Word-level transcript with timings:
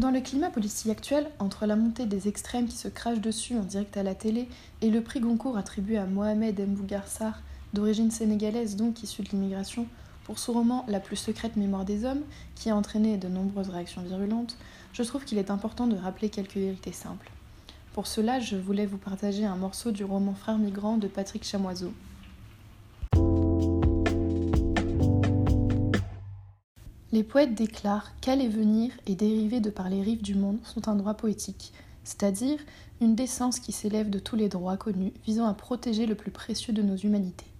Dans 0.00 0.10
le 0.10 0.22
climat 0.22 0.48
politique 0.48 0.90
actuel, 0.90 1.28
entre 1.40 1.66
la 1.66 1.76
montée 1.76 2.06
des 2.06 2.26
extrêmes 2.26 2.66
qui 2.66 2.76
se 2.78 2.88
crachent 2.88 3.20
dessus 3.20 3.58
en 3.58 3.64
direct 3.64 3.98
à 3.98 4.02
la 4.02 4.14
télé 4.14 4.48
et 4.80 4.88
le 4.88 5.02
prix 5.02 5.20
Goncourt 5.20 5.58
attribué 5.58 5.98
à 5.98 6.06
Mohamed 6.06 6.58
Mbougar 6.58 7.06
Sarr, 7.06 7.42
d'origine 7.74 8.10
sénégalaise 8.10 8.76
donc 8.76 9.02
issue 9.02 9.20
de 9.20 9.28
l'immigration, 9.28 9.86
pour 10.24 10.38
son 10.38 10.54
roman 10.54 10.86
La 10.88 11.00
plus 11.00 11.16
secrète 11.16 11.56
mémoire 11.56 11.84
des 11.84 12.06
hommes, 12.06 12.22
qui 12.54 12.70
a 12.70 12.76
entraîné 12.76 13.18
de 13.18 13.28
nombreuses 13.28 13.68
réactions 13.68 14.00
virulentes, 14.00 14.56
je 14.94 15.02
trouve 15.02 15.26
qu'il 15.26 15.36
est 15.36 15.50
important 15.50 15.86
de 15.86 15.96
rappeler 15.96 16.30
quelques 16.30 16.56
vérités 16.56 16.92
simples. 16.92 17.30
Pour 17.92 18.06
cela, 18.06 18.40
je 18.40 18.56
voulais 18.56 18.86
vous 18.86 18.96
partager 18.96 19.44
un 19.44 19.56
morceau 19.56 19.90
du 19.90 20.04
roman 20.04 20.32
Frères 20.32 20.56
migrants 20.56 20.96
de 20.96 21.08
Patrick 21.08 21.44
Chamoiseau. 21.44 21.92
Les 27.12 27.24
poètes 27.24 27.56
déclarent 27.56 28.12
qu'aller 28.20 28.46
venir 28.46 28.92
et 29.08 29.16
dériver 29.16 29.58
de 29.58 29.70
par 29.70 29.88
les 29.88 30.00
rives 30.00 30.22
du 30.22 30.36
monde 30.36 30.60
sont 30.62 30.88
un 30.88 30.94
droit 30.94 31.14
poétique, 31.14 31.72
c'est-à-dire 32.04 32.60
une 33.00 33.16
décence 33.16 33.58
qui 33.58 33.72
s'élève 33.72 34.10
de 34.10 34.20
tous 34.20 34.36
les 34.36 34.48
droits 34.48 34.76
connus 34.76 35.12
visant 35.26 35.46
à 35.46 35.54
protéger 35.54 36.06
le 36.06 36.14
plus 36.14 36.30
précieux 36.30 36.72
de 36.72 36.82
nos 36.82 36.94
humanités. 36.94 37.50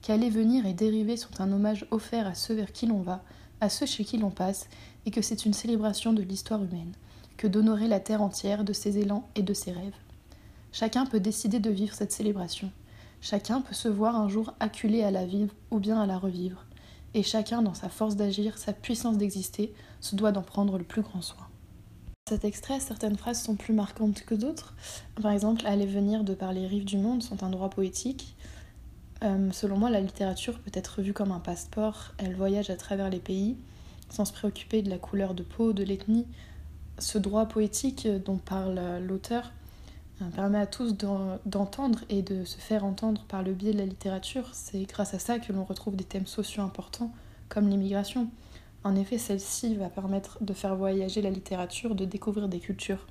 Qu'aller 0.00 0.30
venir 0.30 0.64
et 0.64 0.74
dériver 0.74 1.16
sont 1.16 1.40
un 1.40 1.50
hommage 1.50 1.86
offert 1.90 2.28
à 2.28 2.36
ceux 2.36 2.54
vers 2.54 2.70
qui 2.72 2.86
l'on 2.86 3.00
va, 3.00 3.24
à 3.60 3.68
ceux 3.68 3.84
chez 3.84 4.04
qui 4.04 4.16
l'on 4.16 4.30
passe, 4.30 4.68
et 5.06 5.10
que 5.10 5.22
c'est 5.22 5.44
une 5.44 5.54
célébration 5.54 6.12
de 6.12 6.22
l'histoire 6.22 6.62
humaine, 6.62 6.92
que 7.36 7.48
d'honorer 7.48 7.88
la 7.88 7.98
terre 7.98 8.22
entière 8.22 8.62
de 8.62 8.72
ses 8.72 8.98
élans 8.98 9.28
et 9.34 9.42
de 9.42 9.54
ses 9.54 9.72
rêves. 9.72 9.96
Chacun 10.70 11.04
peut 11.04 11.18
décider 11.18 11.58
de 11.58 11.70
vivre 11.70 11.96
cette 11.96 12.12
célébration. 12.12 12.70
Chacun 13.20 13.60
peut 13.60 13.74
se 13.74 13.88
voir 13.88 14.14
un 14.14 14.28
jour 14.28 14.54
acculé 14.60 15.02
à 15.02 15.10
la 15.10 15.26
vivre 15.26 15.52
ou 15.72 15.80
bien 15.80 16.00
à 16.00 16.06
la 16.06 16.16
revivre 16.16 16.64
et 17.14 17.22
chacun, 17.22 17.62
dans 17.62 17.74
sa 17.74 17.88
force 17.88 18.16
d'agir, 18.16 18.58
sa 18.58 18.72
puissance 18.72 19.18
d'exister, 19.18 19.72
se 20.00 20.14
doit 20.16 20.32
d'en 20.32 20.42
prendre 20.42 20.78
le 20.78 20.84
plus 20.84 21.02
grand 21.02 21.22
soin. 21.22 21.46
Cet 22.28 22.44
extrait, 22.44 22.78
certaines 22.78 23.16
phrases 23.16 23.42
sont 23.42 23.56
plus 23.56 23.74
marquantes 23.74 24.22
que 24.22 24.36
d'autres. 24.36 24.74
Par 25.20 25.32
exemple, 25.32 25.66
aller 25.66 25.86
venir 25.86 26.22
de 26.22 26.34
par 26.34 26.52
les 26.52 26.66
rives 26.66 26.84
du 26.84 26.96
monde 26.96 27.22
sont 27.22 27.42
un 27.42 27.50
droit 27.50 27.70
poétique. 27.70 28.36
Euh, 29.24 29.50
selon 29.50 29.76
moi, 29.76 29.90
la 29.90 30.00
littérature 30.00 30.58
peut 30.60 30.70
être 30.72 31.02
vue 31.02 31.12
comme 31.12 31.32
un 31.32 31.40
passeport. 31.40 32.12
Elle 32.18 32.36
voyage 32.36 32.70
à 32.70 32.76
travers 32.76 33.10
les 33.10 33.18
pays 33.18 33.56
sans 34.10 34.24
se 34.24 34.32
préoccuper 34.32 34.82
de 34.82 34.90
la 34.90 34.98
couleur 34.98 35.34
de 35.34 35.42
peau, 35.42 35.72
de 35.72 35.82
l'ethnie. 35.82 36.26
Ce 36.98 37.18
droit 37.18 37.46
poétique 37.46 38.06
dont 38.24 38.36
parle 38.36 38.80
l'auteur 39.00 39.52
permet 40.28 40.58
à 40.58 40.66
tous 40.66 40.94
d'entendre 41.46 42.00
et 42.10 42.22
de 42.22 42.44
se 42.44 42.58
faire 42.58 42.84
entendre 42.84 43.24
par 43.28 43.42
le 43.42 43.52
biais 43.52 43.72
de 43.72 43.78
la 43.78 43.86
littérature. 43.86 44.50
C'est 44.52 44.82
grâce 44.82 45.14
à 45.14 45.18
ça 45.18 45.38
que 45.38 45.52
l'on 45.52 45.64
retrouve 45.64 45.96
des 45.96 46.04
thèmes 46.04 46.26
sociaux 46.26 46.62
importants 46.62 47.12
comme 47.48 47.68
l'immigration. 47.68 48.28
En 48.84 48.96
effet, 48.96 49.18
celle-ci 49.18 49.74
va 49.76 49.88
permettre 49.88 50.42
de 50.42 50.52
faire 50.52 50.76
voyager 50.76 51.22
la 51.22 51.30
littérature, 51.30 51.94
de 51.94 52.04
découvrir 52.04 52.48
des 52.48 52.60
cultures. 52.60 53.06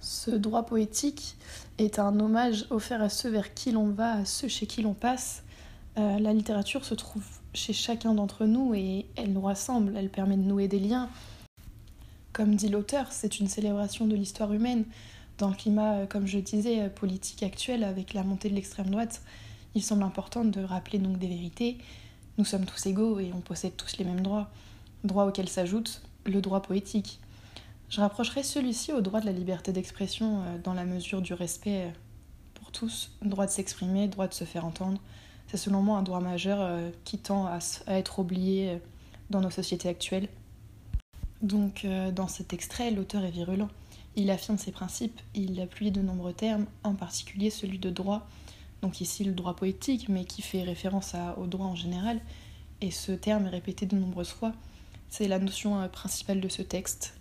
Ce 0.00 0.30
droit 0.30 0.64
poétique 0.64 1.36
est 1.78 1.98
un 1.98 2.18
hommage 2.20 2.66
offert 2.70 3.02
à 3.02 3.08
ceux 3.08 3.30
vers 3.30 3.54
qui 3.54 3.72
l'on 3.72 3.88
va, 3.88 4.12
à 4.12 4.24
ceux 4.24 4.48
chez 4.48 4.66
qui 4.66 4.82
l'on 4.82 4.94
passe. 4.94 5.42
Euh, 5.96 6.18
la 6.20 6.32
littérature 6.32 6.84
se 6.84 6.94
trouve 6.94 7.24
chez 7.52 7.72
chacun 7.72 8.14
d'entre 8.14 8.46
nous 8.46 8.74
et 8.74 9.06
elle 9.16 9.32
nous 9.32 9.40
rassemble, 9.40 9.96
elle 9.96 10.10
permet 10.10 10.36
de 10.36 10.42
nouer 10.42 10.68
des 10.68 10.78
liens. 10.78 11.08
Comme 12.32 12.54
dit 12.54 12.68
l'auteur, 12.68 13.10
c'est 13.10 13.40
une 13.40 13.48
célébration 13.48 14.06
de 14.06 14.14
l'histoire 14.14 14.52
humaine 14.52 14.84
dans 15.38 15.48
le 15.48 15.54
climat, 15.54 15.94
euh, 15.94 16.06
comme 16.06 16.26
je 16.26 16.38
disais, 16.38 16.82
euh, 16.82 16.88
politique 16.88 17.42
actuel 17.42 17.84
avec 17.84 18.12
la 18.12 18.24
montée 18.24 18.50
de 18.50 18.54
l'extrême 18.54 18.90
droite, 18.90 19.22
il 19.74 19.82
semble 19.82 20.02
important 20.02 20.44
de 20.44 20.62
rappeler 20.62 20.98
donc 20.98 21.18
des 21.18 21.28
vérités. 21.28 21.78
Nous 22.36 22.44
sommes 22.44 22.66
tous 22.66 22.86
égaux 22.86 23.20
et 23.20 23.32
on 23.32 23.40
possède 23.40 23.76
tous 23.76 23.96
les 23.98 24.04
mêmes 24.04 24.20
droits, 24.20 24.50
droits 25.04 25.26
auxquels 25.26 25.48
s'ajoute 25.48 26.02
le 26.26 26.40
droit 26.40 26.60
poétique. 26.60 27.20
Je 27.88 28.00
rapprocherai 28.00 28.42
celui-ci 28.42 28.92
au 28.92 29.00
droit 29.00 29.20
de 29.20 29.26
la 29.26 29.32
liberté 29.32 29.72
d'expression 29.72 30.42
euh, 30.42 30.58
dans 30.62 30.74
la 30.74 30.84
mesure 30.84 31.22
du 31.22 31.34
respect 31.34 31.92
pour 32.54 32.72
tous, 32.72 33.12
droit 33.22 33.46
de 33.46 33.50
s'exprimer, 33.50 34.08
droit 34.08 34.28
de 34.28 34.34
se 34.34 34.44
faire 34.44 34.64
entendre. 34.64 35.00
C'est 35.46 35.56
selon 35.56 35.80
moi 35.80 35.98
un 35.98 36.02
droit 36.02 36.20
majeur 36.20 36.78
qui 37.04 37.16
tend 37.16 37.46
à, 37.46 37.58
être 37.86 38.18
oublié 38.18 38.82
dans 39.30 39.40
nos 39.40 39.48
sociétés 39.48 39.88
actuelles. 39.88 40.28
Donc 41.40 41.86
dans 42.14 42.28
cet 42.28 42.52
extrait, 42.52 42.90
l'auteur 42.90 43.24
est 43.24 43.30
virulent. 43.30 43.70
Il 44.18 44.32
affirme 44.32 44.58
ses 44.58 44.72
principes, 44.72 45.20
il 45.34 45.60
appuie 45.60 45.92
de 45.92 46.02
nombreux 46.02 46.32
termes, 46.32 46.66
en 46.82 46.94
particulier 46.94 47.50
celui 47.50 47.78
de 47.78 47.88
droit, 47.88 48.26
donc 48.82 49.00
ici 49.00 49.22
le 49.22 49.30
droit 49.30 49.54
poétique, 49.54 50.08
mais 50.08 50.24
qui 50.24 50.42
fait 50.42 50.64
référence 50.64 51.14
au 51.36 51.46
droit 51.46 51.66
en 51.66 51.76
général, 51.76 52.20
et 52.80 52.90
ce 52.90 53.12
terme 53.12 53.46
est 53.46 53.50
répété 53.50 53.86
de 53.86 53.94
nombreuses 53.94 54.32
fois. 54.32 54.52
C'est 55.08 55.28
la 55.28 55.38
notion 55.38 55.80
euh, 55.80 55.86
principale 55.86 56.40
de 56.40 56.48
ce 56.48 56.62
texte, 56.62 57.14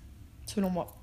selon 0.47 0.71
moi. 0.71 0.96